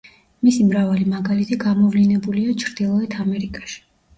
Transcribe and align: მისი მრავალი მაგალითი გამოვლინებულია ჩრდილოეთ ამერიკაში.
მისი 0.45 0.63
მრავალი 0.69 1.05
მაგალითი 1.11 1.59
გამოვლინებულია 1.65 2.57
ჩრდილოეთ 2.65 3.17
ამერიკაში. 3.27 3.79